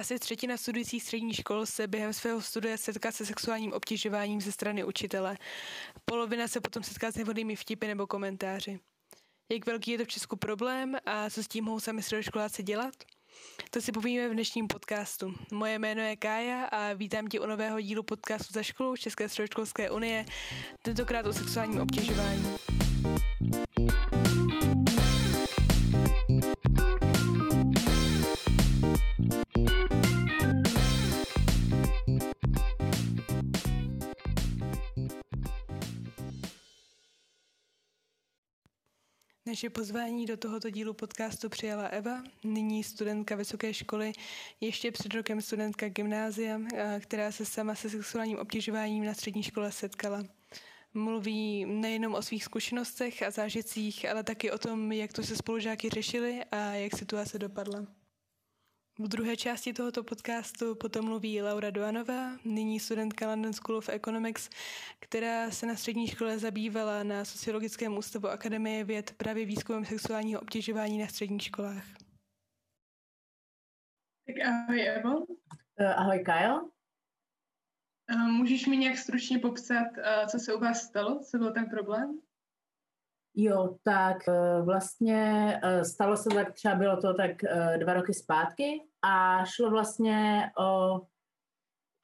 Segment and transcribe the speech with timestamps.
[0.00, 4.84] Asi třetina studujících střední škol se během svého studia setká se sexuálním obtěžováním ze strany
[4.84, 5.36] učitele.
[6.04, 8.80] Polovina se potom setká s nevhodnými vtipy nebo komentáři.
[9.52, 12.94] Jak velký je to v Česku problém a co s tím mohou sami středoškoláci dělat?
[13.70, 15.34] To si povíme v dnešním podcastu.
[15.52, 19.90] Moje jméno je Kája a vítám tě u nového dílu podcastu za školou České středoškolské
[19.90, 20.24] unie,
[20.82, 22.56] tentokrát o sexuálním obtěžování.
[39.50, 44.12] Naše pozvání do tohoto dílu podcastu přijala Eva, nyní studentka vysoké školy,
[44.60, 46.60] ještě před rokem studentka gymnázia,
[47.00, 50.24] která se sama se sexuálním obtěžováním na střední škole setkala.
[50.94, 55.88] Mluví nejenom o svých zkušenostech a zážitcích, ale taky o tom, jak to se spolužáky
[55.88, 57.86] řešili a jak situace dopadla.
[59.02, 64.50] V druhé části tohoto podcastu potom mluví Laura Doanová, nyní studentka London School of Economics,
[64.98, 70.98] která se na střední škole zabývala na Sociologickém ústavu Akademie věd právě výzkumem sexuálního obtěžování
[70.98, 71.84] na středních školách.
[74.26, 75.18] Tak ahoj Evo.
[75.18, 75.36] Uh,
[75.96, 76.60] ahoj Kyle.
[78.14, 81.66] Uh, můžeš mi nějak stručně popsat, uh, co se u vás stalo, co byl ten
[81.66, 82.20] problém?
[83.34, 84.16] Jo, tak
[84.64, 87.30] vlastně stalo se tak, třeba bylo to tak
[87.78, 91.00] dva roky zpátky a šlo vlastně o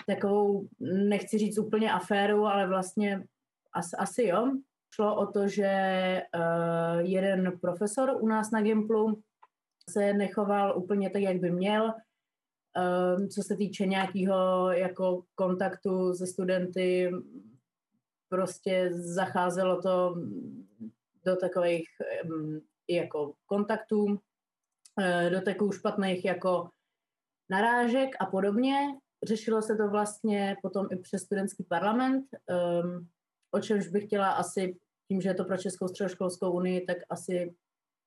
[0.07, 3.25] takovou, nechci říct úplně aféru, ale vlastně
[3.73, 4.53] asi, asi jo.
[4.95, 5.73] Šlo o to, že
[6.99, 9.23] jeden profesor u nás na Gimplu
[9.91, 11.95] se nechoval úplně tak, jak by měl,
[13.35, 17.13] co se týče nějakého jako kontaktu se studenty,
[18.29, 20.15] prostě zacházelo to
[21.27, 21.89] do takových
[22.91, 26.71] jako kontaktů, uh, do takových špatných jako
[27.51, 28.77] narážek a podobně.
[29.25, 32.25] Řešilo se to vlastně potom i přes studentský parlament,
[33.51, 34.77] o čemž bych chtěla asi,
[35.09, 37.55] tím, že je to pro Českou středoškolskou unii, tak asi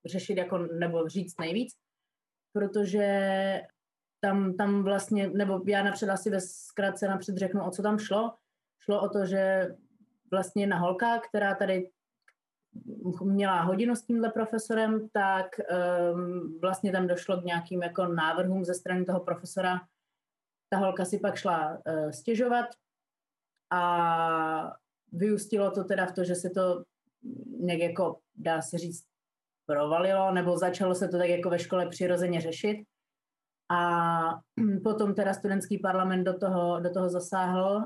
[0.06, 1.74] řešit jako, nebo říct nejvíc,
[2.52, 3.06] protože
[4.20, 8.34] tam, tam vlastně, nebo já napřed asi ve zkratce napřed řeknu, o co tam šlo.
[8.84, 9.68] Šlo o to, že
[10.30, 11.90] vlastně jedna holka, která tady
[13.22, 15.46] měla hodinu s tímhle profesorem, tak
[16.12, 19.80] um, vlastně tam došlo k nějakým jako návrhům ze strany toho profesora.
[20.72, 22.66] Ta holka si pak šla uh, stěžovat
[23.70, 24.72] a
[25.12, 26.84] vyústilo to teda v to, že se to
[27.60, 29.04] nějak jako, dá se říct,
[29.66, 32.76] provalilo, nebo začalo se to tak jako ve škole přirozeně řešit.
[33.70, 34.20] A
[34.84, 37.84] potom teda studentský parlament do toho, do toho zasáhl,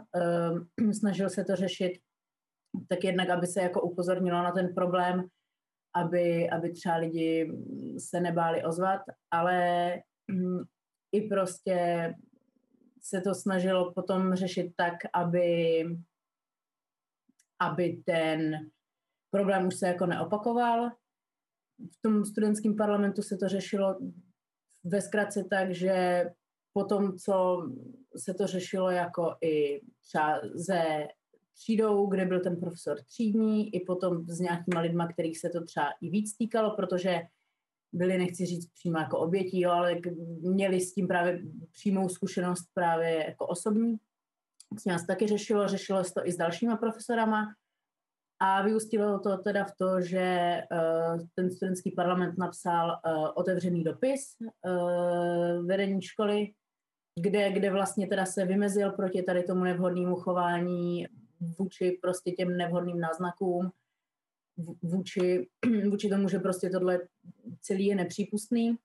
[0.80, 1.92] um, snažil se to řešit
[2.88, 5.28] tak jednak, aby se jako upozornilo na ten problém,
[5.94, 7.52] aby, aby třeba lidi
[7.98, 9.88] se nebáli ozvat, ale
[10.28, 10.62] mm,
[11.12, 12.14] i prostě
[13.02, 15.84] se to snažilo potom řešit tak, aby,
[17.60, 18.70] aby ten
[19.30, 20.90] problém už se jako neopakoval.
[21.92, 23.98] V tom studentském parlamentu se to řešilo
[24.84, 26.24] ve zkratce tak, že
[26.72, 27.66] potom, co
[28.16, 31.08] se to řešilo jako i třeba ze
[31.54, 35.86] třídou, kde byl ten profesor třídní, i potom s nějakýma lidma, kterých se to třeba
[36.00, 37.20] i víc týkalo, protože
[37.92, 39.96] byli, nechci říct přímo jako obětí, jo, ale
[40.40, 41.42] měli s tím právě
[41.72, 43.96] přímou zkušenost právě jako osobní.
[44.78, 47.46] S nás taky řešilo, řešilo se to i s dalšíma profesorama
[48.40, 54.36] a vyústilo to teda v to, že uh, ten studentský parlament napsal uh, otevřený dopis
[54.40, 56.52] uh, vedení školy,
[57.20, 61.06] kde, kde vlastně teda se vymezil proti tady tomu nevhodnému chování
[61.58, 63.70] vůči prostě těm nevhodným náznakům,
[64.82, 65.48] vůči,
[65.90, 67.00] vůči tomu, že prostě tohle
[67.60, 68.76] celý je nepřípustný.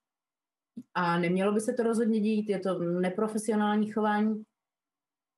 [0.94, 4.44] A nemělo by se to rozhodně dít, je to neprofesionální chování.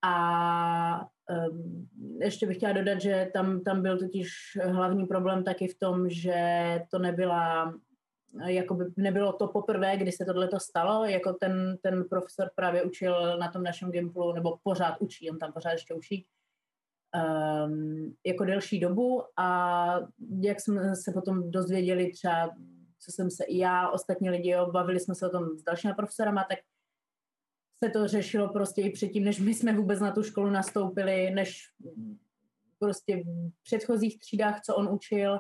[0.04, 1.08] A
[1.52, 1.88] um,
[2.22, 4.30] ještě bych chtěla dodat, že tam, tam byl totiž
[4.64, 6.36] hlavní problém taky v tom, že
[6.92, 7.74] to nebyla
[8.46, 13.52] jakoby nebylo to poprvé, kdy se tohle stalo, jako ten, ten profesor právě učil na
[13.52, 16.26] tom našem Gimplu, nebo pořád učí, on tam pořád ještě učí,
[17.16, 20.00] um, jako delší dobu a
[20.42, 22.50] jak jsme se potom dozvěděli třeba,
[23.00, 25.94] co jsem se i já, ostatní lidi, jo, bavili jsme se o tom s dalšíma
[25.94, 26.60] profesorama, tak
[27.84, 31.62] se to řešilo prostě i předtím, než my jsme vůbec na tu školu nastoupili, než
[32.80, 35.38] prostě v předchozích třídách, co on učil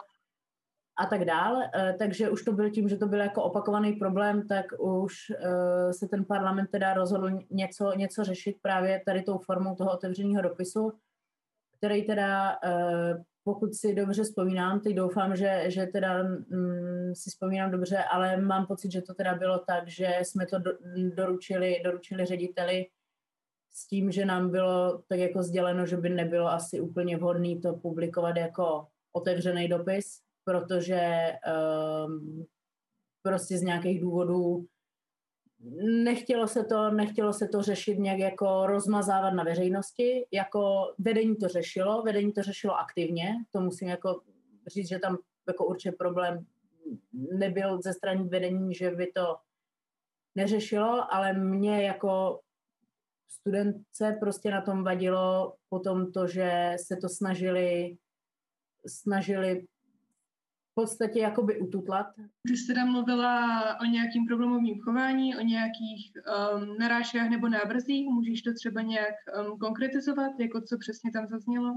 [0.97, 1.61] a tak dál.
[1.61, 5.93] E, takže už to byl tím, že to byl jako opakovaný problém, tak už e,
[5.93, 10.93] se ten parlament teda rozhodl něco, něco řešit právě tady tou formou toho otevřeného dopisu
[11.81, 17.71] který teda uh, pokud si dobře vzpomínám, teď doufám, že, že teda mm, si vzpomínám
[17.71, 20.71] dobře, ale mám pocit, že to teda bylo tak, že jsme to do,
[21.15, 22.85] doručili, doručili řediteli
[23.73, 27.73] s tím, že nám bylo tak jako sděleno, že by nebylo asi úplně vhodné to
[27.73, 31.31] publikovat jako otevřený dopis, protože
[32.05, 32.45] um,
[33.23, 34.65] prostě z nějakých důvodů
[36.03, 41.47] nechtělo se to, nechtělo se to řešit nějak jako rozmazávat na veřejnosti, jako vedení to
[41.47, 44.21] řešilo, vedení to řešilo aktivně, to musím jako
[44.67, 45.17] říct, že tam
[45.47, 46.45] jako určitě problém
[47.13, 49.37] nebyl ze strany vedení, že by to
[50.35, 52.39] neřešilo, ale mě jako
[53.29, 57.97] studentce prostě na tom vadilo potom to, že se to snažili
[58.87, 59.65] snažili
[60.81, 62.05] podstatě jakoby ututlat.
[62.47, 63.35] Jsi teda mluvila
[63.79, 68.09] o nějakým problémovým chování, o nějakých um, narážkách nebo návrzích.
[68.09, 71.71] Můžeš to třeba nějak um, konkretizovat, jako co přesně tam zaznělo?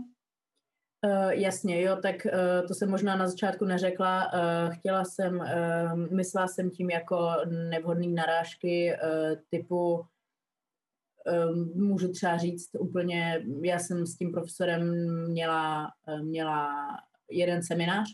[1.07, 4.25] Uh, jasně, jo, tak uh, to jsem možná na začátku neřekla.
[4.25, 7.31] Uh, chtěla jsem, uh, myslela jsem tím jako
[7.71, 14.83] nevhodné narážky uh, typu um, můžu třeba říct úplně, já jsem s tím profesorem
[15.29, 15.93] měla,
[16.23, 16.87] měla
[17.31, 18.09] jeden seminář,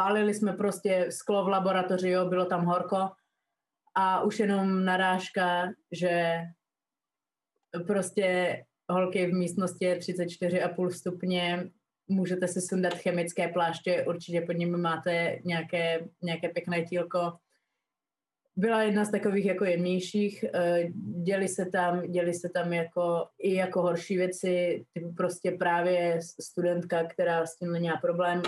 [0.00, 3.08] pálili jsme prostě sklo v laboratoři, jo, bylo tam horko
[3.94, 6.40] a už jenom narážka, že
[7.86, 8.58] prostě
[8.90, 11.70] holky v místnosti je 34,5 stupně,
[12.08, 17.32] můžete si sundat chemické pláště, určitě pod nimi máte nějaké, nějaké pěkné tílko,
[18.56, 20.44] byla jedna z takových jako jemnějších.
[20.54, 20.84] Eh,
[21.22, 27.04] děli se tam, děli se tam jako i jako horší věci, typu prostě právě studentka,
[27.04, 28.42] která s tím měla problém.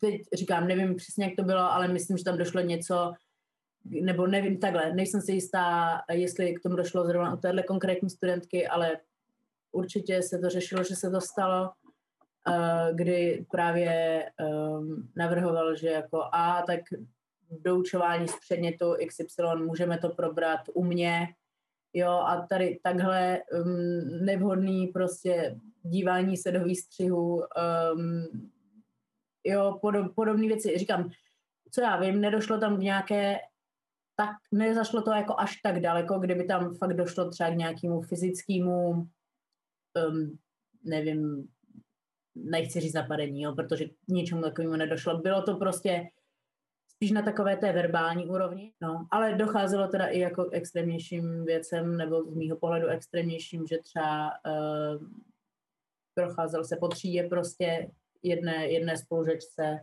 [0.00, 3.12] Teď říkám, nevím přesně, jak to bylo, ale myslím, že tam došlo něco,
[3.84, 8.68] nebo nevím takhle, nejsem si jistá, jestli k tomu došlo zrovna u téhle konkrétní studentky,
[8.68, 8.92] ale
[9.72, 11.70] určitě se to řešilo, že se to stalo,
[12.48, 13.90] eh, kdy právě
[14.38, 16.80] ehm, navrhoval, že jako a tak
[17.60, 21.28] doučování z předmětu XY, můžeme to probrat u mě,
[21.94, 28.51] jo, a tady takhle um, nevhodný prostě dívání se do výstřihu, um,
[29.44, 30.78] jo, podob, podobné věci.
[30.78, 31.10] Říkám,
[31.70, 33.38] co já vím, nedošlo tam k nějaké,
[34.16, 38.90] tak nezašlo to jako až tak daleko, kdyby tam fakt došlo třeba k nějakému fyzickému,
[40.08, 40.38] um,
[40.84, 41.48] nevím,
[42.34, 45.18] nechci říct napadení, jo, protože ničemu takovému nedošlo.
[45.18, 46.08] Bylo to prostě
[46.88, 51.96] spíš na takové té verbální úrovni, no, ale docházelo teda i jako k extrémnějším věcem,
[51.96, 55.06] nebo z mýho pohledu extrémnějším, že třeba uh,
[56.14, 57.90] procházel se po třídě prostě
[58.22, 59.80] jedné, jedné spolužečce,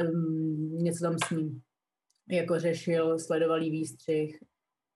[0.00, 1.62] um, něco tam s ním
[2.28, 4.42] jako řešil, sledoval výstřih,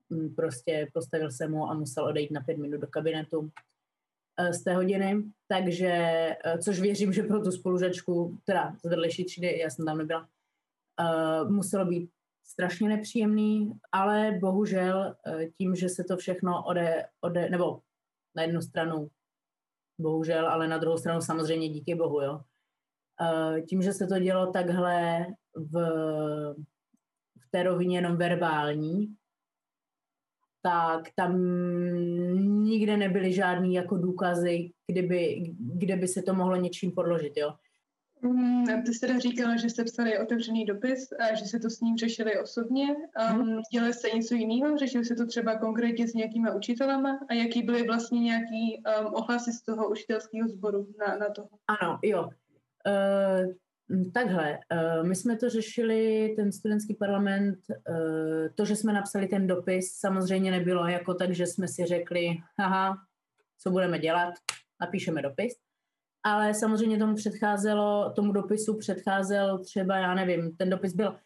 [0.09, 4.65] um, prostě postavil se mu a musel odejít na pět minut do kabinetu uh, z
[4.65, 9.71] té hodiny, takže, uh, což věřím, že pro tu spolužečku, teda z vedlejší třídy, já
[9.71, 10.29] jsem tam nebyla,
[11.01, 12.11] uh, muselo být
[12.47, 17.81] strašně nepříjemný, ale bohužel uh, tím, že se to všechno ode, ode, nebo
[18.37, 19.09] na jednu stranu
[19.99, 22.41] bohužel, ale na druhou stranu samozřejmě díky bohu, jo.
[23.21, 25.73] Uh, tím, že se to dělo takhle v,
[27.41, 29.15] v té rovině jenom verbální,
[30.63, 31.33] tak tam
[32.65, 37.55] nikde nebyly žádný jako důkazy, kdyby, kde by se to mohlo něčím podložit, jo.
[38.25, 41.81] Mm, ty jsi teda říkala, že jste psali otevřený dopis a že se to s
[41.81, 42.87] ním řešili osobně.
[43.33, 44.79] Um, dělali jste něco jiného?
[44.79, 47.21] Řešili se to třeba konkrétně s nějakýma učitelama?
[47.31, 51.49] A jaký byly vlastně nějaký um, ohlasy z toho učitelského sboru na, na to?
[51.81, 52.29] Ano, jo.
[52.87, 53.53] Uh,
[54.13, 57.59] takhle, uh, my jsme to řešili, ten studentský parlament,
[57.89, 57.97] uh,
[58.55, 62.97] to, že jsme napsali ten dopis, samozřejmě nebylo jako tak, že jsme si řekli, aha,
[63.59, 64.35] co budeme dělat,
[64.81, 65.55] napíšeme dopis
[66.25, 71.17] ale samozřejmě tomu předcházelo, tomu dopisu předcházel třeba, já nevím, ten dopis byl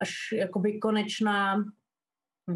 [0.00, 1.64] až jakoby konečná,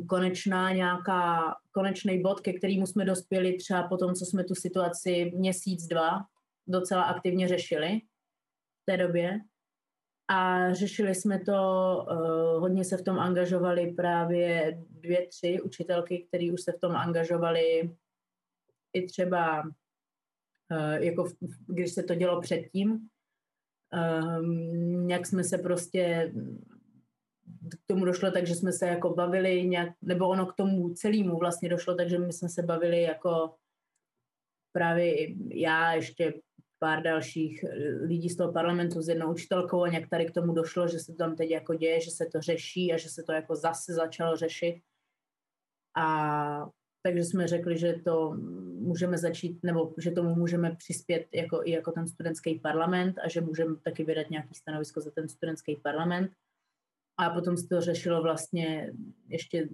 [0.08, 5.32] konečná nějaká, konečný bod, ke kterému jsme dospěli třeba po tom, co jsme tu situaci
[5.34, 6.18] měsíc, dva
[6.66, 8.00] docela aktivně řešili
[8.82, 9.40] v té době.
[10.28, 11.52] A řešili jsme to,
[12.10, 16.96] uh, hodně se v tom angažovali právě dvě, tři učitelky, které už se v tom
[16.96, 17.96] angažovali
[18.92, 19.62] i třeba
[20.72, 21.24] Eh, jako
[21.66, 23.08] když se to dělo předtím,
[23.92, 26.32] ehm, jak jsme se prostě
[27.70, 31.38] k tomu došlo tak, že jsme se jako bavili nějak, nebo ono k tomu celému
[31.38, 33.54] vlastně došlo, takže my jsme se bavili jako
[34.72, 36.40] právě já ještě
[36.78, 37.64] pár dalších
[38.00, 41.12] lidí z toho parlamentu s jednou učitelkou a nějak tady k tomu došlo, že se
[41.12, 43.94] to tam teď jako děje, že se to řeší a že se to jako zase
[43.94, 44.82] začalo řešit.
[45.96, 46.66] A
[47.06, 48.34] takže jsme řekli, že to
[48.78, 53.40] můžeme začít, nebo že tomu můžeme přispět jako, i jako ten studentský parlament a že
[53.40, 56.30] můžeme taky vydat nějaký stanovisko za ten studentský parlament.
[57.18, 58.92] A potom se to řešilo vlastně
[59.28, 59.68] ještě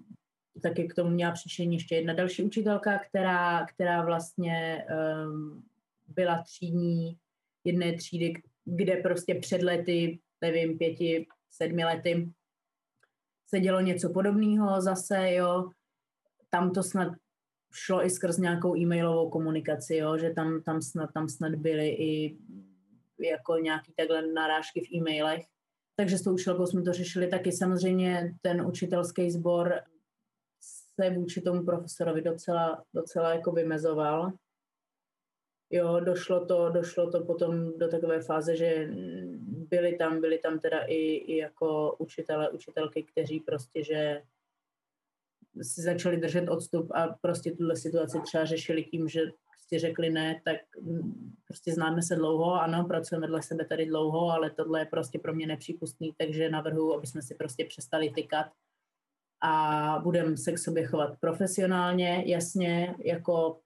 [0.63, 4.85] taky k tomu měla přičení ještě jedna další učitelka, která, která vlastně
[5.27, 5.65] um,
[6.09, 7.17] byla třídní
[7.65, 8.35] jedné třídy,
[8.65, 12.33] kde prostě před lety, nevím, pěti, sedmi lety
[13.49, 15.71] se dělo něco podobného zase, jo.
[16.53, 17.13] Tam to snad
[17.73, 22.39] šlo i skrz nějakou e-mailovou komunikaci, jo, že tam, tam, snad, tam snad byly i
[23.19, 25.45] jako nějaký takhle narážky v e-mailech.
[25.97, 27.53] Takže s tou učitelkou jsme to řešili taky.
[27.53, 29.81] Samozřejmě ten učitelský sbor
[31.01, 34.33] se vůči tomu profesorovi docela, docela jako vymezoval.
[35.71, 38.89] Jo, došlo to, došlo to potom do takové fáze, že
[39.71, 44.23] byli tam, byli tam teda i, i jako učitele, učitelky, kteří prostě, že
[45.63, 50.41] si začali držet odstup a prostě tuhle situaci třeba řešili tím, že prostě řekli ne,
[50.45, 50.57] tak
[51.47, 55.35] prostě známe se dlouho, ano, pracujeme vedle sebe tady dlouho, ale tohle je prostě pro
[55.35, 58.47] mě nepřípustný, takže navrhuji, aby jsme si prostě přestali tykat
[59.43, 63.61] a budeme se k sobě chovat profesionálně, jasně, jako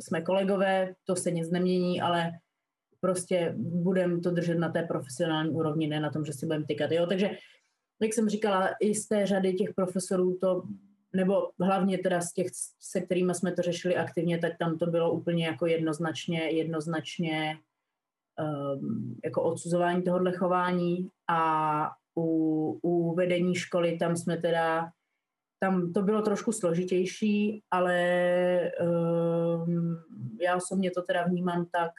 [0.00, 2.30] jsme kolegové, to se nic nemění, ale
[3.00, 6.92] prostě budeme to držet na té profesionální úrovni, ne na tom, že si budeme tykat.
[6.92, 7.06] Jo?
[7.06, 7.30] Takže,
[8.00, 10.62] jak jsem říkala, i z té řady těch profesorů to,
[11.12, 12.46] nebo hlavně teda z těch,
[12.80, 17.58] se kterými jsme to řešili aktivně, tak tam to bylo úplně jako jednoznačně, jednoznačně
[18.74, 21.08] um, jako odsuzování tohohle chování.
[21.28, 24.90] A u, u vedení školy tam jsme teda
[25.62, 27.96] tam to bylo trošku složitější, ale
[28.80, 30.02] um,
[30.40, 31.90] já osobně to teda vnímám tak,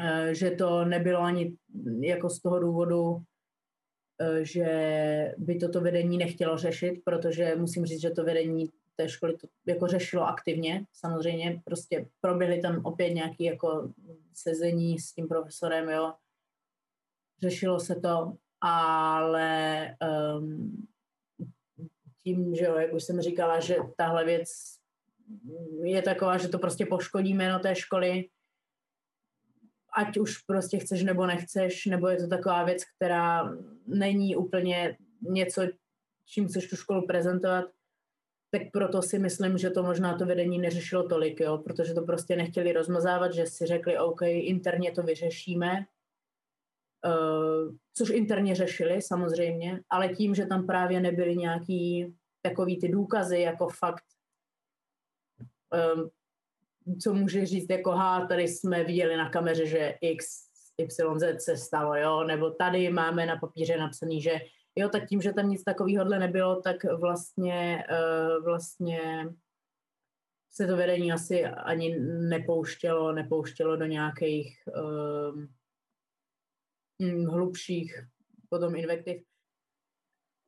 [0.00, 1.56] uh, že to nebylo ani
[2.00, 3.22] jako z toho důvodu,
[4.42, 9.46] že by toto vedení nechtělo řešit, protože musím říct, že to vedení té školy to
[9.66, 10.84] jako řešilo aktivně.
[10.92, 13.92] Samozřejmě prostě proběhly tam opět nějaké jako
[14.34, 16.14] sezení s tím profesorem, jo.
[17.42, 19.96] Řešilo se to, ale
[20.38, 20.86] um,
[22.22, 24.48] tím, že jo, jak už jsem říkala, že tahle věc
[25.82, 28.24] je taková, že to prostě poškodí jméno té školy,
[29.96, 33.56] ať už prostě chceš nebo nechceš, nebo je to taková věc, která
[33.86, 35.62] není úplně něco,
[36.26, 37.64] čím chceš tu školu prezentovat,
[38.50, 42.36] tak proto si myslím, že to možná to vedení neřešilo tolik, jo, protože to prostě
[42.36, 45.86] nechtěli rozmazávat, že si řekli, OK, interně to vyřešíme,
[47.06, 53.40] Uh, což interně řešili samozřejmě, ale tím, že tam právě nebyly nějaký takový ty důkazy,
[53.40, 54.04] jako fakt,
[55.94, 56.10] um,
[57.02, 60.26] co může říct, jako ha, tady jsme viděli na kameře, že X,
[60.78, 64.40] YZ se stalo, jo, nebo tady máme na papíře napsaný, že
[64.76, 69.28] jo, tak tím, že tam nic takového nebylo, tak vlastně, uh, vlastně
[70.50, 71.98] se to vedení asi ani
[72.28, 75.42] nepouštělo, nepouštělo do nějakých uh,
[77.26, 78.06] hlubších
[78.48, 79.31] potom invektiv.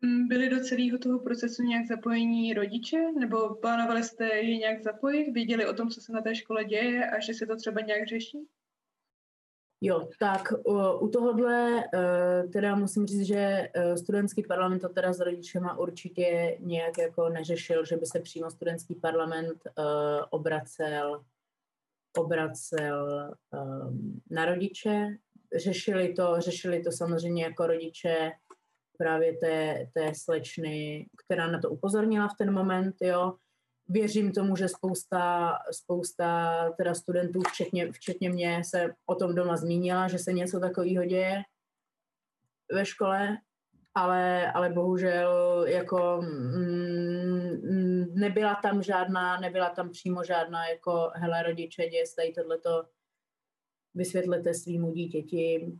[0.04, 5.32] Mm, byli do celého toho procesu nějak zapojení rodiče, nebo plánovali jste je nějak zapojit?
[5.32, 8.08] Věděli o tom, co se na té škole děje a že se to třeba nějak
[8.08, 8.38] řeší?
[9.80, 10.52] Jo, tak
[11.00, 11.84] u tohohle
[12.52, 17.84] teda musím říct, že e, studentský parlament to teda s rodičema určitě nějak jako neřešil,
[17.84, 19.72] že by se přímo studentský parlament e,
[20.30, 21.24] obracel,
[22.16, 23.34] obracel
[24.30, 25.18] na rodiče
[25.56, 28.32] řešili to, řešili to samozřejmě jako rodiče
[28.98, 33.34] právě té, té slečny, která na to upozornila v ten moment, jo.
[33.88, 40.08] Věřím tomu, že spousta, spousta teda studentů, včetně, včetně mě, se o tom doma zmínila,
[40.08, 41.42] že se něco takového děje
[42.72, 43.36] ve škole,
[43.94, 51.88] ale, ale bohužel jako mm, nebyla tam žádná, nebyla tam přímo žádná jako hele rodiče,
[51.88, 52.84] děje se tady tohleto,
[53.94, 55.72] vysvětlete svýmu dítěti,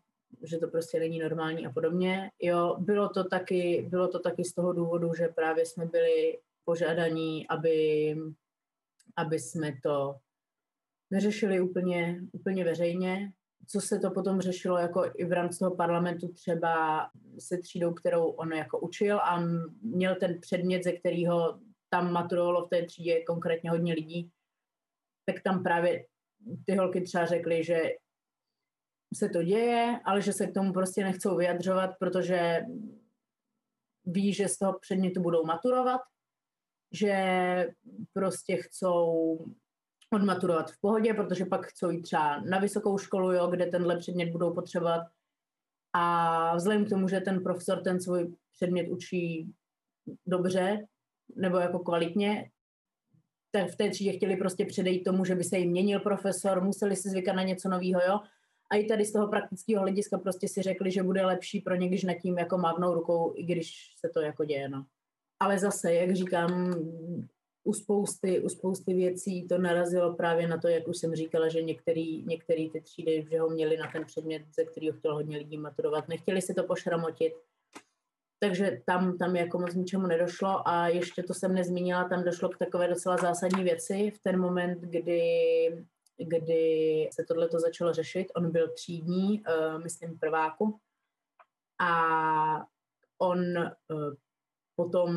[0.43, 2.31] že to prostě není normální a podobně.
[2.43, 7.49] Jo, bylo to taky, bylo to taky z toho důvodu, že právě jsme byli požádaní,
[7.49, 8.17] aby,
[9.17, 10.17] aby jsme to
[11.11, 13.33] neřešili úplně, úplně veřejně.
[13.69, 17.07] Co se to potom řešilo jako i v rámci toho parlamentu třeba
[17.39, 19.43] se třídou, kterou on jako učil a
[19.83, 21.61] měl ten předmět, ze kterého
[21.91, 24.31] tam maturovalo v té třídě konkrétně hodně lidí,
[25.27, 26.05] tak tam právě
[26.67, 27.83] ty holky třeba řekly, že
[29.15, 32.61] se to děje, ale že se k tomu prostě nechcou vyjadřovat, protože
[34.05, 36.01] ví, že z toho předmětu budou maturovat,
[36.93, 37.17] že
[38.13, 39.39] prostě chcou
[40.13, 44.31] odmaturovat v pohodě, protože pak chcou jít třeba na vysokou školu, jo, kde tenhle předmět
[44.31, 45.03] budou potřebovat.
[45.93, 49.53] A vzhledem k tomu, že ten profesor ten svůj předmět učí
[50.27, 50.87] dobře,
[51.37, 52.51] nebo jako kvalitně,
[53.51, 56.97] tak v té třídě chtěli prostě předejít tomu, že by se jim měnil profesor, museli
[56.97, 58.21] si zvykat na něco nového, jo.
[58.73, 61.89] A i tady z toho praktického hlediska prostě si řekli, že bude lepší pro ně,
[61.89, 64.85] když nad tím jako mávnou rukou, i když se to jako děje, no.
[65.41, 66.75] Ale zase, jak říkám,
[67.65, 71.63] u spousty, u spousty věcí to narazilo právě na to, jak už jsem říkala, že
[71.63, 75.57] některý, některý ty třídy, že ho měli na ten předmět, ze kterého chtělo hodně lidí
[75.57, 76.09] maturovat.
[76.09, 77.33] Nechtěli si to pošramotit,
[78.41, 82.59] takže tam, tam jako moc ničemu nedošlo a ještě to jsem nezmínila, tam došlo k
[82.59, 85.23] takové docela zásadní věci v ten moment, kdy,
[86.19, 88.27] kdy se tohle to začalo řešit.
[88.37, 90.81] On byl třídní, uh, myslím prváku
[91.81, 92.67] a
[93.19, 94.15] on uh,
[94.77, 95.11] potom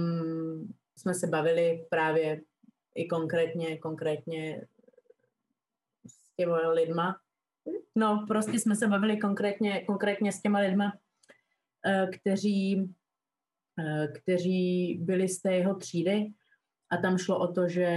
[0.98, 2.42] jsme se bavili právě
[2.96, 4.68] i konkrétně, konkrétně
[6.08, 7.20] s těma lidma.
[7.96, 11.00] No, prostě jsme se bavili konkrétně, konkrétně s těma lidma,
[11.86, 12.94] eh, kteří,
[13.80, 16.34] eh, kteří byli z té jeho třídy
[16.89, 17.88] a tam šlo o to, že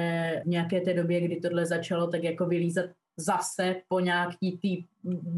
[0.44, 4.84] v nějaké té době, kdy tohle začalo, tak jako vylízat zase po nějaký tý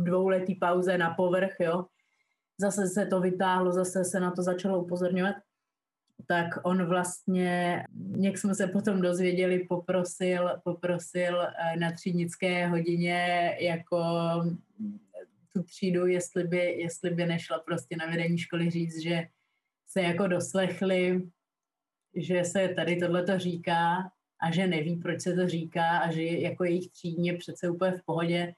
[0.05, 1.85] dvouletý pauze na povrch, jo.
[2.61, 5.37] Zase se to vytáhlo, zase se na to začalo upozorňovat
[6.27, 7.85] tak on vlastně,
[8.21, 14.05] jak jsme se potom dozvěděli, poprosil, poprosil eh, na třídnické hodině jako
[15.53, 19.23] tu třídu, jestli by, jestli by nešla prostě na vedení školy říct, že
[19.89, 21.23] se jako doslechli,
[22.15, 26.23] že se tady tohle to říká a že neví, proč se to říká a že
[26.23, 28.55] jako jejich třídně přece úplně v pohodě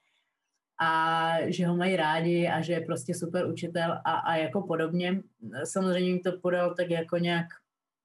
[0.81, 5.21] a že ho mají rádi a že je prostě super učitel a, a jako podobně.
[5.63, 7.47] Samozřejmě mi to podal tak jako nějak,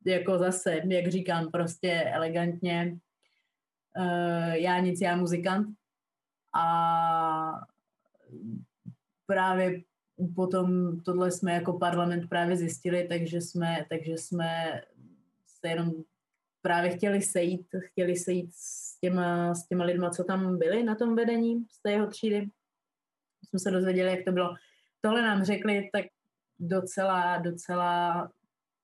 [0.06, 2.98] jako zase, jak říkám, prostě elegantně.
[3.96, 5.68] Uh, já nic, já muzikant.
[6.54, 7.60] A
[9.26, 9.82] právě
[10.34, 14.80] potom tohle jsme jako parlament právě zjistili, takže jsme, takže jsme
[15.60, 15.92] se jenom
[16.62, 21.16] právě chtěli sejít, chtěli sejít s těma, s těma lidma, co tam byli na tom
[21.16, 22.50] vedení z té jeho třídy
[23.50, 24.54] jsme se dozvěděli, jak to bylo.
[25.00, 26.04] Tohle nám řekli, tak
[26.58, 28.30] docela, docela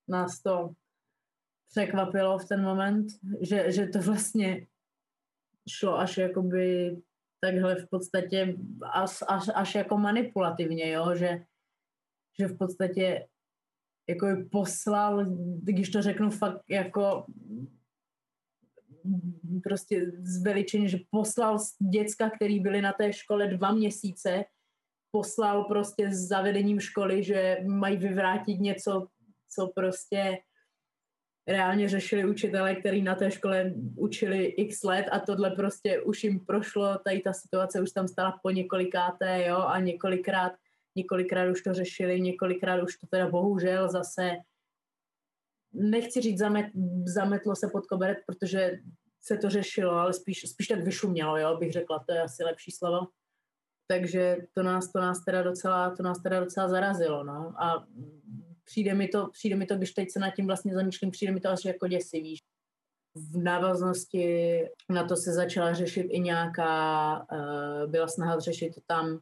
[0.09, 0.71] nás to
[1.68, 3.06] překvapilo v ten moment,
[3.40, 4.66] že, že to vlastně
[5.68, 6.96] šlo až jakoby
[7.40, 8.57] takhle v podstatě
[8.92, 11.14] až, až, až jako manipulativně, jo?
[11.14, 11.44] Že,
[12.38, 13.27] že v podstatě
[14.09, 15.27] jako poslal,
[15.62, 17.27] když to řeknu fakt jako
[19.62, 21.59] prostě zveličeně, že poslal
[21.92, 24.45] děcka, který byli na té škole dva měsíce,
[25.11, 29.07] poslal prostě s zavedením školy, že mají vyvrátit něco,
[29.55, 30.38] co prostě
[31.49, 36.40] reálně řešili učitele, který na té škole učili x let a tohle prostě už jim
[36.40, 40.53] prošlo, tady ta situace už tam stala po několikáté, jo, a několikrát,
[40.96, 44.37] několikrát už to řešili, několikrát už to teda bohužel zase
[45.72, 46.66] nechci říct zamet,
[47.04, 48.78] zametlo se pod koberec, protože
[49.22, 52.70] se to řešilo, ale spíš, spíš tak vyšumělo, jo, bych řekla, to je asi lepší
[52.70, 53.06] slovo.
[53.88, 57.54] Takže to nás, to nás teda docela, to nás teda docela zarazilo, no.
[57.62, 57.87] A
[58.64, 61.40] přijde mi to, přijde mi to, když teď se nad tím vlastně zamýšlím, přijde mi
[61.40, 62.38] to až jako děsivý.
[63.14, 69.20] V návaznosti na to se začala řešit i nějaká, uh, byla snaha řešit tam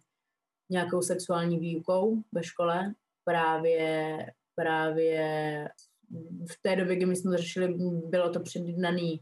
[0.70, 4.16] nějakou sexuální výukou ve škole, právě,
[4.54, 5.68] právě
[6.52, 7.74] v té době, kdy my jsme to řešili,
[8.06, 9.20] bylo to předjednaný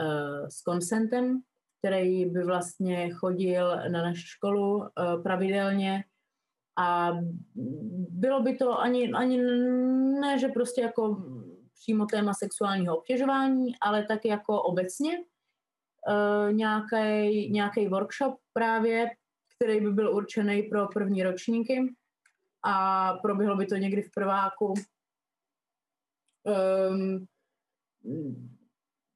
[0.00, 1.40] uh, s konsentem,
[1.78, 4.86] který by vlastně chodil na naši školu uh,
[5.22, 6.04] pravidelně.
[6.78, 7.12] A
[8.10, 9.38] bylo by to ani, ani
[10.20, 11.24] ne, že prostě jako
[11.80, 16.52] přímo téma sexuálního obtěžování, ale tak jako obecně uh,
[17.50, 19.10] nějaký workshop právě,
[19.56, 21.94] který by byl určený pro první ročníky
[22.64, 24.74] a proběhlo by to někdy v prváku.
[26.90, 27.26] Um,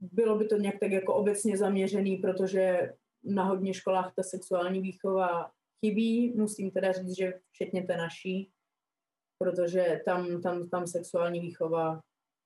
[0.01, 2.92] bylo by to nějak tak jako obecně zaměřený, protože
[3.24, 5.51] na hodně školách ta sexuální výchova
[5.85, 6.33] chybí.
[6.37, 8.51] Musím teda říct, že včetně té naší,
[9.38, 12.01] protože tam, tam, tam sexuální výchova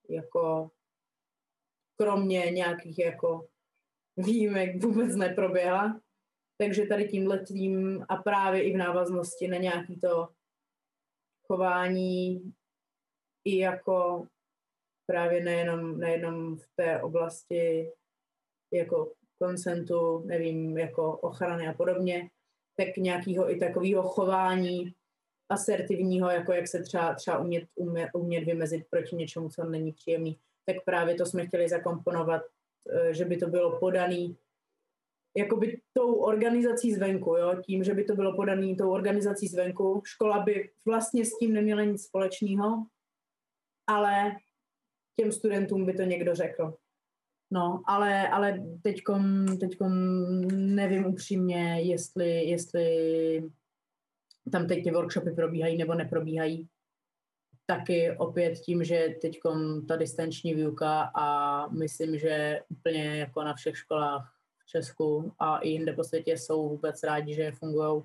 [0.08, 0.70] jako
[1.96, 3.48] kromě nějakých jako
[4.16, 6.00] výjimek vůbec neproběhla.
[6.62, 10.28] Takže tady tímhle tím a právě i v návaznosti na nějaký to
[11.46, 12.52] chování
[13.44, 14.26] i jako
[15.06, 17.92] právě nejenom, nejenom v té oblasti
[18.72, 22.30] jako konsentu, nevím, jako ochrany a podobně,
[22.76, 24.94] tak nějakého i takového chování
[25.48, 30.38] asertivního, jako jak se třeba, třeba umět, umět, umět vymezit proti něčemu, co není příjemný,
[30.66, 32.42] tak právě to jsme chtěli zakomponovat,
[32.90, 34.36] eh, že by to bylo podaný
[35.36, 37.62] jakoby tou organizací zvenku, jo?
[37.66, 40.02] tím, že by to bylo podaný tou organizací zvenku.
[40.04, 42.86] Škola by vlastně s tím neměla nic společného,
[43.86, 44.36] ale
[45.16, 46.74] těm studentům by to někdo řekl.
[47.50, 49.92] No, ale, ale teďkom, teďkom
[50.74, 52.86] nevím upřímně, jestli, jestli
[54.52, 56.68] tam teď ty workshopy probíhají nebo neprobíhají.
[57.66, 59.38] Taky opět tím, že teď
[59.88, 64.31] ta distanční výuka a myslím, že úplně jako na všech školách
[64.64, 68.02] v Česku a i jinde po světě jsou vůbec rádi, že fungují,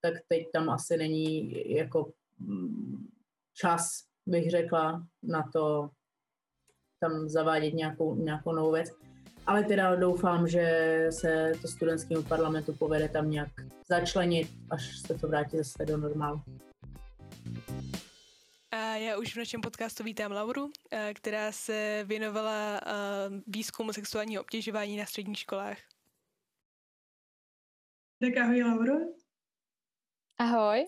[0.00, 3.08] tak teď tam asi není jako mm,
[3.54, 5.90] čas, bych řekla, na to
[7.00, 8.90] tam zavádět nějakou, nějakou novou věc.
[9.46, 13.48] Ale teda doufám, že se to studentskému parlamentu povede tam nějak
[13.88, 16.42] začlenit, až se to vrátí zase do normálu.
[19.00, 20.70] Já už v našem podcastu vítám Lauru,
[21.14, 22.80] která se věnovala
[23.46, 25.78] výzkumu sexuálního obtěžování na středních školách.
[28.20, 28.94] Tak ahoj, Lauro.
[30.38, 30.86] Ahoj.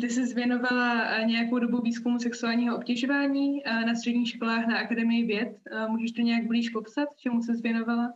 [0.00, 5.58] Ty jsi věnovala nějakou dobu výzkumu sexuálního obtěžování na středních školách na Akademii věd.
[5.88, 8.12] Můžeš to nějak blíž popsat, čemu se věnovala?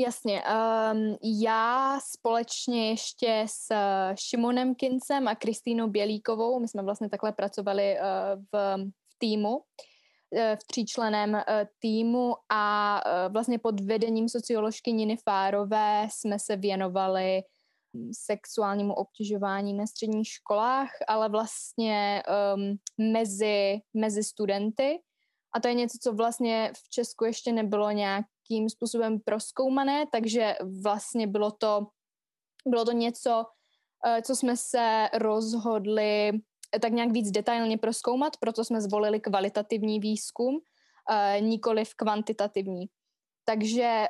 [0.00, 0.42] Jasně.
[0.42, 3.74] Um, já společně ještě s
[4.14, 9.62] Šimonem Kincem a Kristýnou Bělíkovou, my jsme vlastně takhle pracovali uh, v, v týmu, uh,
[10.54, 11.40] v tříčleném uh,
[11.78, 17.42] týmu a uh, vlastně pod vedením socioložky Niny Fárové jsme se věnovali
[18.12, 22.22] sexuálnímu obtěžování na středních školách, ale vlastně
[22.54, 22.78] um,
[23.12, 24.98] mezi, mezi studenty.
[25.54, 27.90] A to je něco, co vlastně v Česku ještě nebylo
[28.50, 31.86] nějakým způsobem proskoumané, takže vlastně bylo to,
[32.66, 33.44] bylo to něco,
[34.06, 36.32] uh, co jsme se rozhodli
[36.82, 42.86] tak nějak víc detailně proskoumat, proto jsme zvolili kvalitativní výzkum, uh, nikoli v kvantitativní.
[43.44, 44.06] Takže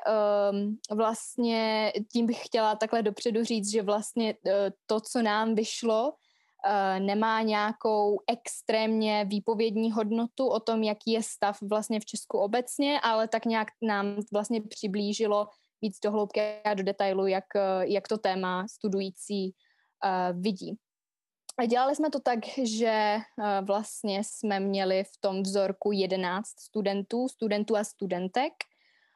[0.53, 4.53] um, vlastně tím bych chtěla takhle dopředu říct, že vlastně uh,
[4.87, 6.13] to, co nám vyšlo,
[6.99, 13.29] nemá nějakou extrémně výpovědní hodnotu o tom, jaký je stav vlastně v Česku obecně, ale
[13.29, 15.47] tak nějak nám vlastně přiblížilo
[15.83, 19.55] víc do hloubky a do detailu, jak, uh, jak to téma studující
[20.05, 20.77] uh, vidí.
[21.59, 27.29] A dělali jsme to tak, že uh, vlastně jsme měli v tom vzorku 11 studentů,
[27.29, 28.53] studentů a studentek,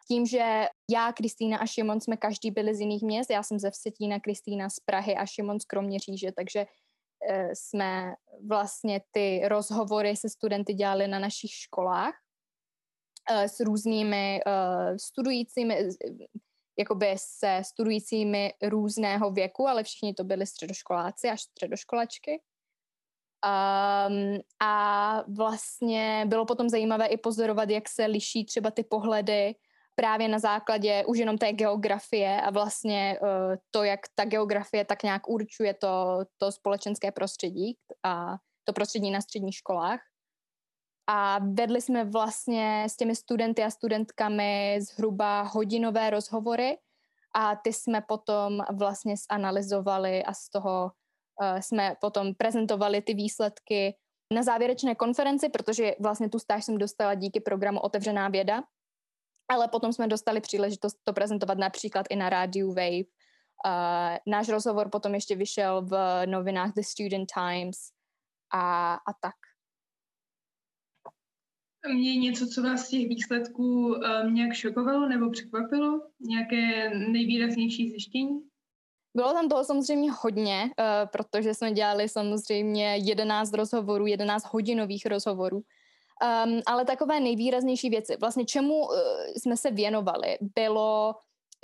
[0.09, 3.71] tím, že já, Kristýna a Šimon jsme každý byli z jiných měst, já jsem ze
[3.71, 6.67] Vsetína, Kristýna z Prahy a Šimon z Kroměříže, takže
[7.55, 8.15] jsme
[8.47, 12.15] vlastně ty rozhovory se studenty dělali na našich školách
[13.31, 15.89] e, s různými e, studujícími,
[16.79, 22.43] jakoby se studujícími různého věku, ale všichni to byli středoškoláci až středoškolačky.
[23.45, 29.55] Um, a vlastně bylo potom zajímavé i pozorovat, jak se liší třeba ty pohledy
[29.95, 33.29] právě na základě už jenom té geografie a vlastně uh,
[33.71, 39.21] to, jak ta geografie tak nějak určuje to, to společenské prostředí a to prostředí na
[39.21, 40.01] středních školách.
[41.07, 46.79] A vedli jsme vlastně s těmi studenty a studentkami zhruba hodinové rozhovory
[47.35, 50.91] a ty jsme potom vlastně zanalizovali a z toho
[51.41, 53.97] uh, jsme potom prezentovali ty výsledky
[54.35, 58.63] na závěrečné konferenci, protože vlastně tu stáž jsem dostala díky programu Otevřená věda,
[59.49, 63.05] ale potom jsme dostali příležitost to prezentovat například i na rádiu Wave.
[63.67, 67.77] Uh, náš rozhovor potom ještě vyšel v novinách The Student Times
[68.55, 69.35] a, a tak.
[71.95, 76.01] Mě něco, co vás z těch výsledků um, nějak šokovalo nebo překvapilo?
[76.21, 78.41] Nějaké nejvýraznější zjištění?
[79.17, 85.63] Bylo tam toho samozřejmě hodně, uh, protože jsme dělali samozřejmě 11 rozhovorů, 11 hodinových rozhovorů.
[86.23, 88.95] Um, ale takové nejvýraznější věci, vlastně čemu uh,
[89.37, 91.15] jsme se věnovali, bylo,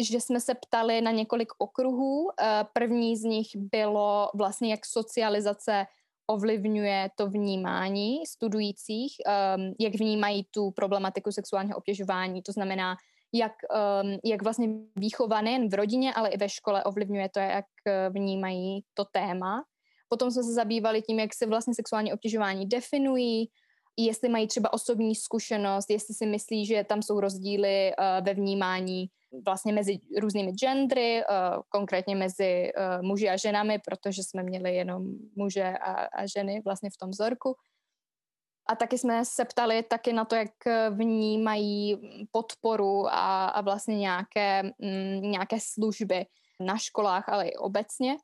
[0.02, 2.24] že jsme se ptali na několik okruhů.
[2.24, 2.30] Uh,
[2.72, 5.86] první z nich bylo vlastně, jak socializace
[6.26, 12.96] ovlivňuje to vnímání studujících, um, jak vnímají tu problematiku sexuálního obtěžování, to znamená,
[13.32, 13.52] jak,
[14.02, 18.14] um, jak vlastně výchova nejen v rodině, ale i ve škole ovlivňuje to, jak uh,
[18.14, 19.64] vnímají to téma.
[20.08, 23.50] Potom jsme se zabývali tím, jak se vlastně sexuální obtěžování definují,
[23.96, 29.06] jestli mají třeba osobní zkušenost, jestli si myslí, že tam jsou rozdíly uh, ve vnímání
[29.44, 35.02] vlastně mezi různými gendry, uh, konkrétně mezi uh, muži a ženami, protože jsme měli jenom
[35.36, 37.56] muže a, a ženy vlastně v tom vzorku.
[38.68, 40.50] A taky jsme se ptali taky na to, jak
[40.90, 41.96] vnímají
[42.30, 46.26] podporu a, a vlastně nějaké, mm, nějaké služby
[46.60, 48.16] na školách, ale i obecně.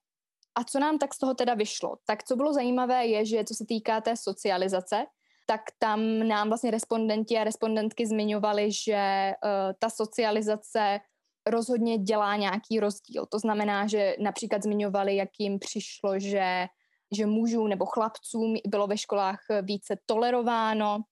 [0.54, 1.96] A co nám tak z toho teda vyšlo?
[2.06, 5.06] Tak co bylo zajímavé je, že co se týká té socializace,
[5.46, 11.00] tak tam nám vlastně respondenti a respondentky zmiňovali, že uh, ta socializace
[11.46, 13.26] rozhodně dělá nějaký rozdíl.
[13.26, 16.66] To znamená, že například zmiňovali, jak jim přišlo, že,
[17.14, 21.02] že mužů nebo chlapcům bylo ve školách více tolerováno.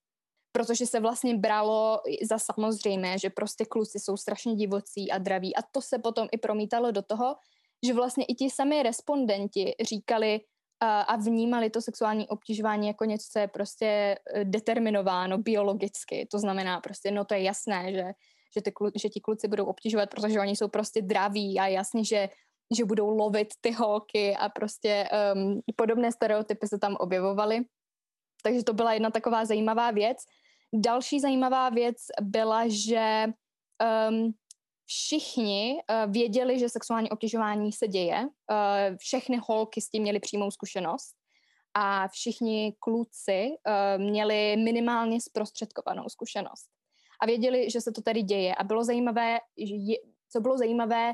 [0.55, 5.61] protože se vlastně bralo za samozřejmé, že prostě kluci jsou strašně divocí a draví a
[5.71, 7.35] to se potom i promítalo do toho,
[7.85, 10.39] že vlastně i ti sami respondenti říkali
[10.81, 13.85] a vnímali to sexuální obtěžování jako něco, co je prostě
[14.33, 16.27] eh, determinováno biologicky.
[16.31, 18.05] To znamená prostě, no to je jasné, že,
[18.55, 22.29] že, ty, že ti kluci budou obtěžovat, protože oni jsou prostě draví a jasně, že
[22.77, 27.61] že budou lovit ty holky a prostě um, podobné stereotypy se tam objevovaly.
[28.43, 30.17] Takže to byla jedna taková zajímavá věc.
[30.73, 33.25] Další zajímavá věc byla, že
[34.09, 34.33] um,
[34.85, 38.21] všichni uh, věděli, že sexuální obtěžování se děje.
[38.21, 41.15] Uh, všechny holky s tím měly přímou zkušenost
[41.73, 46.69] a všichni kluci uh, měli minimálně zprostředkovanou zkušenost.
[47.21, 48.55] A věděli, že se to tady děje.
[48.55, 49.75] A bylo zajímavé, že
[50.29, 51.13] co bylo zajímavé,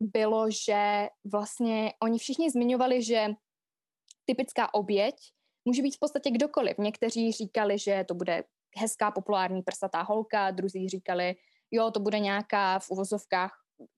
[0.00, 3.26] bylo, že vlastně oni všichni zmiňovali, že
[4.24, 5.14] typická oběť
[5.64, 6.78] může být v podstatě kdokoliv.
[6.78, 8.44] Někteří říkali, že to bude
[8.76, 11.34] hezká, populární prsatá holka, druzí říkali,
[11.70, 13.52] jo, to bude nějaká v uvozovkách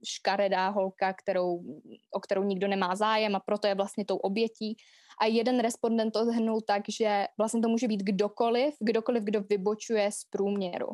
[0.05, 1.63] škaredá holka, kterou,
[2.11, 4.77] o kterou nikdo nemá zájem a proto je vlastně tou obětí.
[5.21, 10.13] A jeden respondent to zhrnul tak, že vlastně to může být kdokoliv, kdokoliv, kdo vybočuje
[10.13, 10.89] z průměru.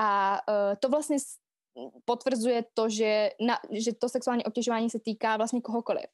[0.00, 1.16] A uh, to vlastně
[2.04, 6.06] potvrzuje to, že, na, že to sexuální obtěžování se týká vlastně kohokoliv.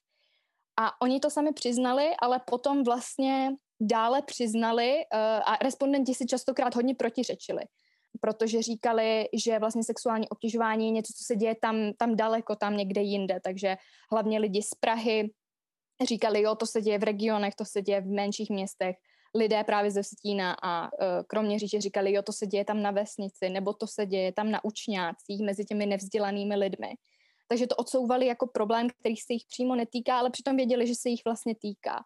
[0.81, 3.51] A oni to sami přiznali, ale potom vlastně
[3.81, 7.63] dále přiznali uh, a respondenti si častokrát hodně protiřečili,
[8.25, 12.77] protože říkali, že vlastně sexuální obtěžování je něco, co se děje tam, tam daleko, tam
[12.77, 13.77] někde jinde, takže
[14.13, 15.31] hlavně lidi z Prahy
[16.07, 18.97] říkali, jo, to se děje v regionech, to se děje v menších městech,
[19.35, 20.89] lidé právě ze Vsetína a uh,
[21.27, 24.51] kromě říče říkali, jo, to se děje tam na vesnici, nebo to se děje tam
[24.51, 26.95] na učňácích mezi těmi nevzdělanými lidmi.
[27.49, 31.09] Takže to odsouvali jako problém, který se jich přímo netýká, ale přitom věděli, že se
[31.09, 32.05] jich vlastně týká.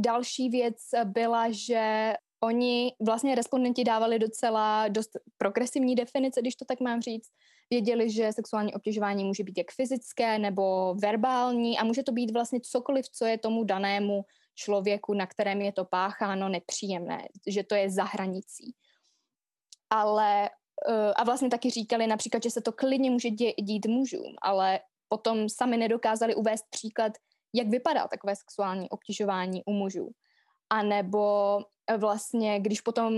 [0.00, 6.80] Další věc byla, že oni, vlastně respondenti dávali docela dost progresivní definice, když to tak
[6.80, 7.28] mám říct.
[7.70, 12.60] Věděli, že sexuální obtěžování může být jak fyzické nebo verbální a může to být vlastně
[12.60, 17.90] cokoliv, co je tomu danému člověku, na kterém je to pácháno, nepříjemné, že to je
[17.90, 18.74] za hranicí.
[19.90, 20.50] Ale
[20.88, 23.28] eh, a vlastně taky říkali například, že se to klidně může
[23.58, 27.12] dít mužům, ale potom sami nedokázali uvést příklad,
[27.54, 30.10] jak vypadá takové sexuální obtěžování u mužů.
[30.70, 31.58] A nebo
[31.98, 33.14] vlastně, když potom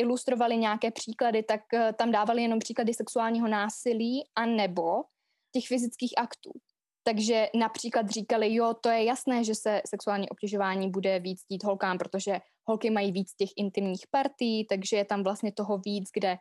[0.00, 5.02] ilustrovali nějaké příklady, tak eh, tam dávali jenom příklady sexuálního násilí a nebo
[5.52, 6.52] těch fyzických aktů.
[7.04, 11.98] Takže například říkali, jo, to je jasné, že se sexuální obtěžování bude víc dít holkám,
[11.98, 16.36] protože holky mají víc těch intimních partí, takže je tam vlastně toho víc, kde,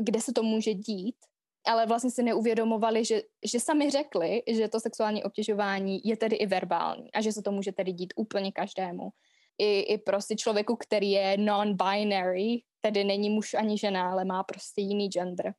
[0.00, 1.16] kde se to může dít.
[1.66, 6.46] Ale vlastně si neuvědomovali, že, že sami řekli, že to sexuální obtěžování je tedy i
[6.46, 9.10] verbální a že se to může tedy dít úplně každému.
[9.60, 14.80] I, i prostě člověku, který je non-binary, tedy není muž ani žena, ale má prostě
[14.80, 15.54] jiný gender.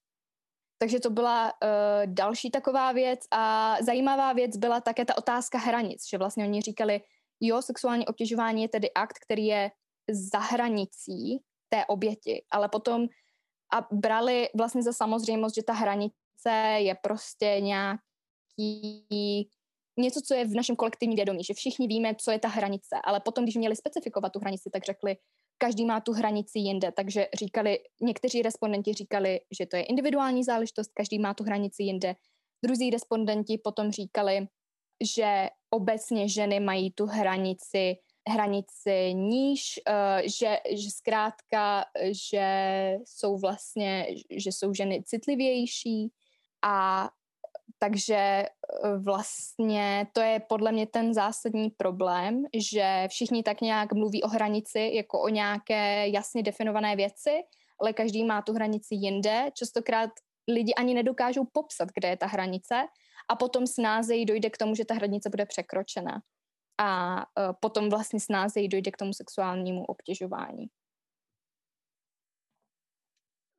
[0.77, 6.09] Takže to byla uh, další taková věc a zajímavá věc byla také ta otázka hranic,
[6.09, 7.01] že vlastně oni říkali,
[7.39, 9.71] jo, sexuální obtěžování je tedy akt, který je
[10.09, 13.07] za hranicí té oběti, ale potom
[13.73, 19.49] a brali vlastně za samozřejmost, že ta hranice je prostě nějaký
[20.01, 23.19] něco, co je v našem kolektivním vědomí, že všichni víme, co je ta hranice, ale
[23.19, 25.15] potom, když měli specifikovat tu hranici, tak řekli,
[25.57, 30.91] každý má tu hranici jinde, takže říkali, někteří respondenti říkali, že to je individuální záležitost,
[30.93, 32.15] každý má tu hranici jinde.
[32.65, 34.47] Druzí respondenti potom říkali,
[35.15, 37.97] že obecně ženy mají tu hranici
[38.29, 41.85] hranici níž, uh, že, že zkrátka,
[42.31, 42.47] že
[43.05, 46.11] jsou vlastně, že jsou ženy citlivější.
[46.61, 47.09] A
[47.83, 48.47] takže eh,
[48.97, 54.91] vlastně to je podle mě ten zásadní problém, že všichni tak nějak mluví o hranici
[54.93, 57.41] jako o nějaké jasně definované věci,
[57.79, 59.49] ale každý má tu hranici jinde.
[59.53, 60.09] Častokrát
[60.47, 62.75] lidi ani nedokážou popsat, kde je ta hranice
[63.29, 66.21] a potom snázejí dojde k tomu, že ta hranice bude překročena.
[66.77, 70.65] A uh, potom vlastně snázejí dojde k tomu sexuálnímu obtěžování.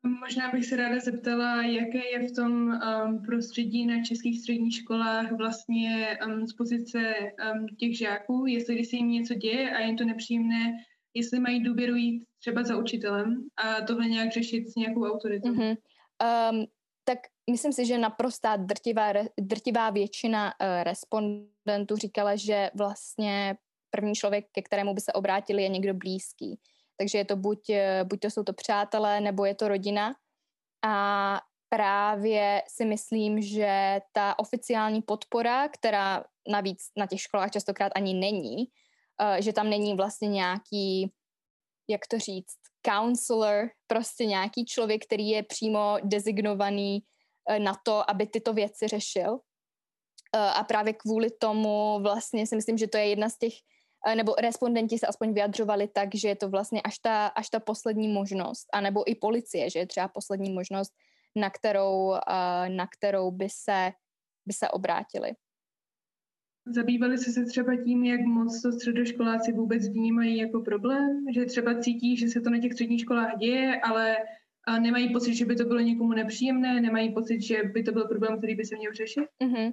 [0.06, 5.32] Možná bych se ráda zeptala, jaké je v tom um, prostředí na českých středních školách
[5.32, 7.14] vlastně um, z pozice
[7.54, 10.72] um, těch žáků, jestli když se jim něco děje a je to nepříjemné,
[11.14, 15.48] jestli mají důvěru jít třeba za učitelem a tohle nějak řešit s nějakou autoritou.
[15.48, 15.76] Mm-hmm.
[16.50, 16.66] Um,
[17.04, 17.18] tak
[17.50, 23.56] myslím si, že naprostá drtivá, drtivá většina uh, respondentů říkala, že vlastně
[23.90, 26.58] první člověk, ke kterému by se obrátili, je někdo blízký.
[26.96, 30.14] Takže je to buď, eh, buď to jsou to přátelé, nebo je to rodina.
[30.85, 38.14] A právě si myslím, že ta oficiální podpora, která navíc na těch školách častokrát ani
[38.14, 38.57] není,
[39.22, 41.12] eh, že tam není vlastně nějaký,
[41.88, 47.02] jak to říct, counselor, prostě nějaký člověk, který je přímo designovaný
[47.50, 49.38] uh, na to, aby tyto věci řešil.
[50.35, 53.52] A právě kvůli tomu vlastně si myslím, že to je jedna z těch
[54.14, 58.08] nebo respondenti se aspoň vyjadřovali tak, že je to vlastně až ta, až ta poslední
[58.08, 60.92] možnost, anebo i policie, že je třeba poslední možnost,
[61.36, 62.14] na kterou,
[62.68, 63.92] na kterou by, se,
[64.46, 65.32] by se obrátili.
[66.66, 71.24] Zabývali jste se třeba tím, jak moc to středoškoláci vůbec vnímají jako problém?
[71.34, 74.16] Že třeba cítí, že se to na těch středních školách děje, ale
[74.80, 78.38] nemají pocit, že by to bylo někomu nepříjemné, nemají pocit, že by to byl problém,
[78.38, 79.24] který by se měl řešit?
[79.44, 79.72] Mm-hmm.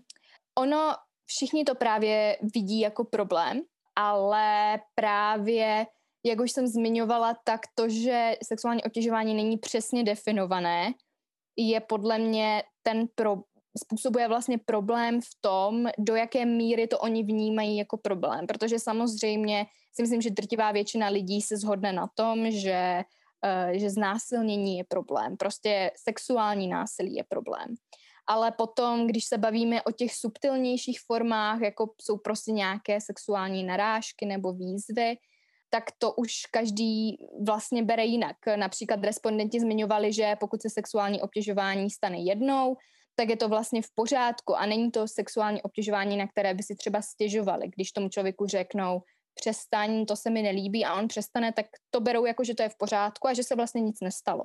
[0.58, 3.62] Ono, všichni to právě vidí jako problém,
[4.00, 5.88] ale právě,
[6.26, 10.94] jak už jsem zmiňovala, tak to, že sexuální obtěžování není přesně definované,
[11.58, 13.38] je podle mě ten pro,
[13.78, 18.48] způsobuje vlastně problém v tom, do jaké míry to oni vnímají jako problém.
[18.48, 23.04] Protože samozřejmě si myslím, že drtivá většina lidí se zhodne na tom, že,
[23.44, 25.38] uh, že znásilnění je problém.
[25.38, 27.76] Prostě sexuální násilí je problém
[28.30, 34.26] ale potom, když se bavíme o těch subtilnějších formách, jako jsou prostě nějaké sexuální narážky
[34.26, 35.18] nebo výzvy,
[35.70, 38.36] tak to už každý vlastně bere jinak.
[38.56, 42.76] Například respondenti zmiňovali, že pokud se sexuální obtěžování stane jednou,
[43.16, 46.76] tak je to vlastně v pořádku a není to sexuální obtěžování, na které by si
[46.76, 49.02] třeba stěžovali, když tomu člověku řeknou,
[49.34, 52.70] přestaň, to se mi nelíbí a on přestane, tak to berou jako, že to je
[52.70, 54.44] v pořádku a že se vlastně nic nestalo.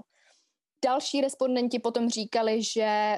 [0.85, 3.17] Další respondenti potom říkali, že,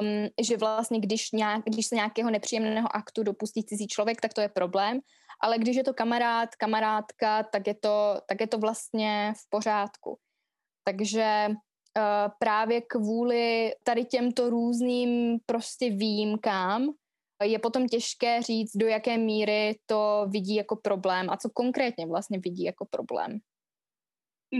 [0.00, 4.40] um, že vlastně když, nějak, když se nějakého nepříjemného aktu dopustí cizí člověk, tak to
[4.40, 5.00] je problém,
[5.40, 10.18] ale když je to kamarád, kamarádka, tak je to, tak je to vlastně v pořádku.
[10.84, 16.94] Takže uh, právě kvůli tady těmto různým prostě výjimkám
[17.44, 22.38] je potom těžké říct, do jaké míry to vidí jako problém a co konkrétně vlastně
[22.38, 23.38] vidí jako problém.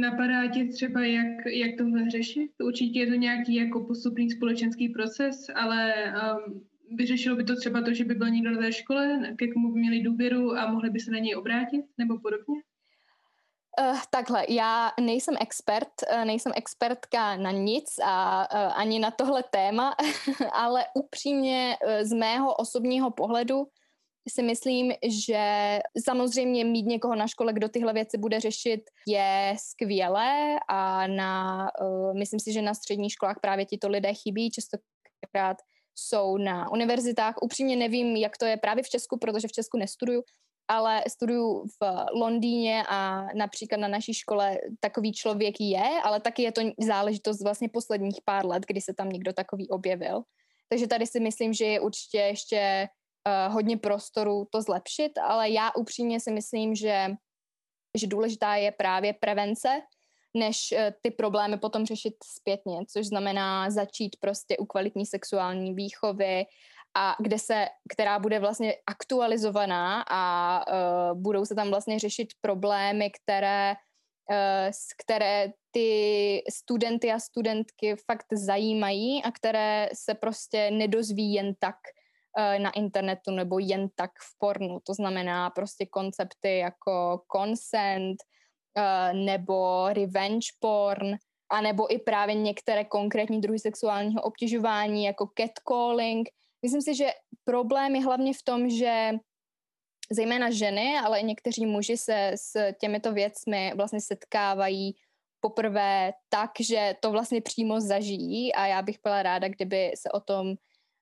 [0.00, 2.50] Napadá tě třeba, jak, jak tohle řešit?
[2.64, 7.94] Určitě je to nějaký jako postupný společenský proces, ale um, vyřešilo by to třeba to,
[7.94, 11.00] že by byl někdo na té škole, ke komu by měli důvěru a mohli by
[11.00, 12.62] se na něj obrátit nebo podobně?
[13.80, 19.42] Uh, takhle, já nejsem expert, uh, nejsem expertka na nic a uh, ani na tohle
[19.42, 19.94] téma,
[20.52, 23.66] ale upřímně z mého osobního pohledu
[24.28, 24.92] si myslím,
[25.26, 31.66] že samozřejmě mít někoho na škole, kdo tyhle věci bude řešit, je skvělé a na,
[31.80, 35.56] uh, myslím si, že na středních školách právě tito lidé chybí, častokrát
[35.94, 37.34] jsou na univerzitách.
[37.42, 40.22] Upřímně nevím, jak to je právě v Česku, protože v Česku nestuduju,
[40.68, 46.52] ale studuju v Londýně a například na naší škole takový člověk je, ale taky je
[46.52, 50.22] to záležitost vlastně posledních pár let, kdy se tam někdo takový objevil.
[50.68, 52.88] Takže tady si myslím, že je určitě ještě
[53.26, 57.06] uh, hodně prostoru to zlepšit, ale já upřímně si myslím, že,
[57.98, 59.68] že důležitá je právě prevence,
[60.36, 66.44] než uh, ty problémy potom řešit zpětně, což znamená začít prostě u kvalitní sexuální výchovy,
[66.94, 73.10] a kde se, která bude vlastně aktualizovaná a uh, budou se tam vlastně řešit problémy,
[73.10, 73.74] které,
[74.30, 81.76] uh, které ty studenty a studentky fakt zajímají a které se prostě nedozví jen tak.
[81.76, 82.01] Eh,
[82.58, 84.80] na internetu nebo jen tak v pornu.
[84.84, 88.16] To znamená prostě koncepty jako consent
[88.76, 91.16] eh, nebo revenge porn,
[91.52, 96.28] a nebo i právě některé konkrétní druhy sexuálního obtěžování jako catcalling.
[96.62, 97.10] Myslím si, že
[97.44, 99.10] problém je hlavně v tom, že
[100.10, 104.96] zejména ženy, ale i někteří muži se s těmito věcmi vlastně setkávají
[105.40, 110.20] poprvé tak, že to vlastně přímo zažijí a já bych byla ráda, kdyby se o
[110.20, 110.54] tom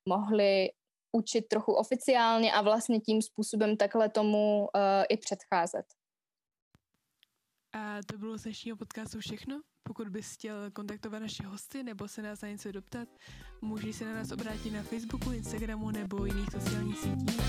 [0.08, 0.70] mohli
[1.12, 5.86] učit trochu oficiálně a vlastně tím způsobem takhle tomu uh, i předcházet.
[7.72, 9.60] A to bylo z dnešního podcastu všechno.
[9.82, 13.08] Pokud bys chtěl kontaktovat naše hosty nebo se nás na něco doptat,
[13.60, 17.40] můžeš se na nás obrátit na Facebooku, Instagramu nebo jiných sociálních sítích.